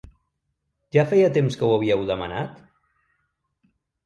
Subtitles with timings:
[0.97, 2.57] Ja feia temps que ho havíeu demanat?